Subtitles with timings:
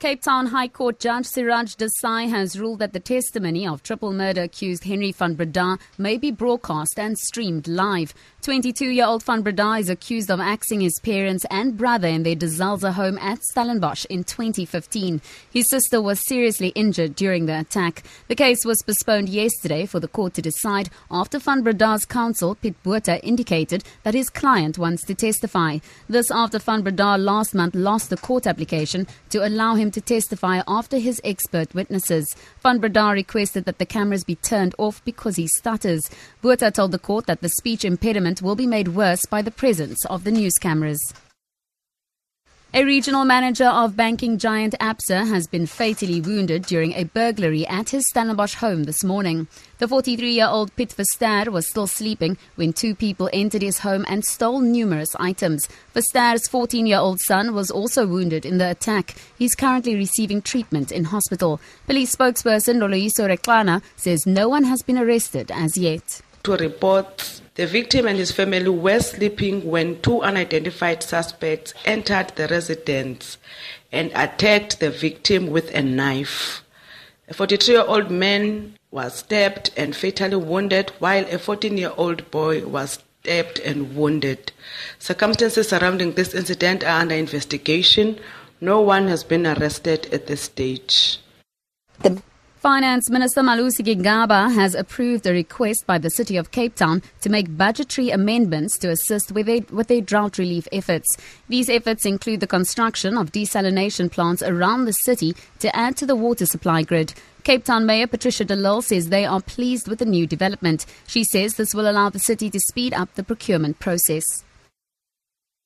[0.00, 4.42] Cape Town High Court Judge Siraj Desai has ruled that the testimony of triple murder
[4.42, 8.12] accused Henri van Breda may be broadcast and streamed live.
[8.42, 12.92] 22-year-old van Breda is accused of axing his parents and brother in their De Zalze
[12.92, 15.22] home at Stellenbosch in 2015.
[15.50, 18.02] His sister was seriously injured during the attack.
[18.28, 22.82] The case was postponed yesterday for the court to decide after van Breda's counsel, Piet
[22.82, 25.78] Botha, indicated that his client wants to testify.
[26.08, 30.62] This after van Breda last month lost the court application to allow him to testify
[30.68, 32.26] after his expert witnesses.
[32.62, 36.10] Van requested that the cameras be turned off because he stutters.
[36.42, 40.04] Botha told the court that the speech impediment will be made worse by the presence
[40.06, 41.00] of the news cameras.
[42.76, 47.90] A regional manager of banking giant Absa has been fatally wounded during a burglary at
[47.90, 49.46] his Stellenbosch home this morning.
[49.78, 54.60] The 43-year-old Piet Verster was still sleeping when two people entered his home and stole
[54.60, 55.68] numerous items.
[55.94, 59.14] Verster's 14-year-old son was also wounded in the attack.
[59.38, 61.60] He's currently receiving treatment in hospital.
[61.86, 66.22] Police spokesperson Noloyiso Rwexana says no one has been arrested as yet.
[66.44, 72.48] To report the victim and his family were sleeping when two unidentified suspects entered the
[72.48, 73.38] residence
[73.90, 76.62] and attacked the victim with a knife.
[77.28, 82.30] A 43 year old man was stabbed and fatally wounded, while a 14 year old
[82.30, 84.52] boy was stabbed and wounded.
[84.98, 88.18] Circumstances surrounding this incident are under investigation.
[88.60, 91.20] No one has been arrested at this stage.
[92.02, 92.22] The
[92.64, 97.28] Finance Minister Malusi Gigaba has approved a request by the City of Cape Town to
[97.28, 101.14] make budgetary amendments to assist with their, with their drought relief efforts.
[101.46, 106.16] These efforts include the construction of desalination plants around the city to add to the
[106.16, 107.12] water supply grid.
[107.42, 110.86] Cape Town Mayor Patricia de Lille says they are pleased with the new development.
[111.06, 114.24] She says this will allow the city to speed up the procurement process.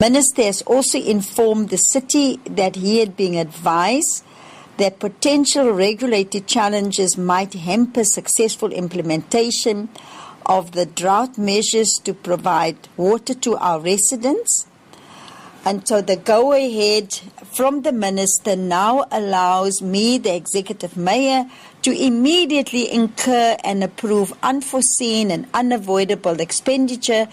[0.00, 4.24] Minister has also informed the city that he had been advised
[4.80, 9.90] that potential regulatory challenges might hamper successful implementation
[10.46, 14.66] of the drought measures to provide water to our residents.
[15.66, 17.12] And so the go ahead
[17.44, 21.44] from the minister now allows me, the executive mayor,
[21.82, 27.28] to immediately incur and approve unforeseen and unavoidable expenditure.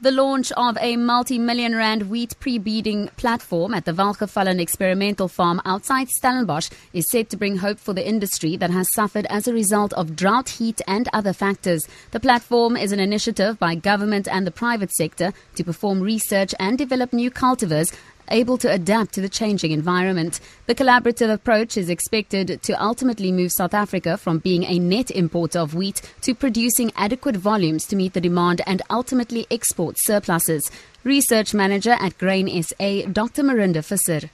[0.00, 6.06] The launch of a multi-million rand wheat pre-breeding platform at the Welgevallen experimental farm outside
[6.08, 9.92] Stellenbosch is set to bring hope for the industry that has suffered as a result
[9.94, 11.88] of drought, heat and other factors.
[12.12, 16.78] The platform is an initiative by government and the private sector to perform research and
[16.78, 17.92] develop new cultivars
[18.30, 20.40] able to adapt to the changing environment.
[20.66, 25.58] The collaborative approach is expected to ultimately move South Africa from being a net importer
[25.58, 30.70] of wheat to producing adequate volumes to meet the demand and ultimately export surpluses.
[31.04, 33.42] Research manager at Grain SA, Dr.
[33.42, 34.30] Marinda Visser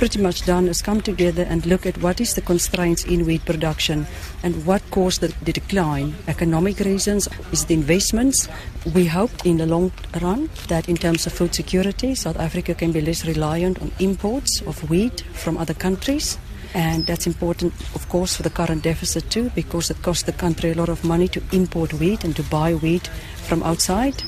[0.00, 3.44] pretty much done is come together and look at what is the constraints in wheat
[3.44, 4.06] production
[4.42, 6.14] and what caused the, the decline.
[6.26, 8.48] Economic reasons is the investments.
[8.94, 12.92] We hoped in the long run that in terms of food security, South Africa can
[12.92, 16.38] be less reliant on imports of wheat from other countries.
[16.72, 20.70] And that's important, of course, for the current deficit too, because it costs the country
[20.70, 23.08] a lot of money to import wheat and to buy wheat
[23.46, 24.24] from outside.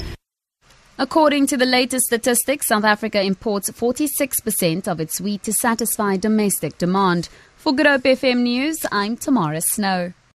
[0.98, 6.76] According to the latest statistics, South Africa imports 46% of its wheat to satisfy domestic
[6.76, 7.30] demand.
[7.56, 10.12] For Good Hope FM News, I'm Tamara Snow.